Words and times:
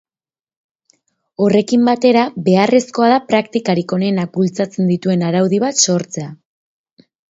Horrekin 1.47 1.83
batera, 1.91 2.25
beharrezkoa 2.49 3.11
da 3.13 3.21
praktikarik 3.29 3.97
onenak 4.01 4.35
bultzatzen 4.41 4.93
dituen 4.97 5.31
araudi 5.33 5.65
bat 5.69 5.89
sortzea. 5.91 6.39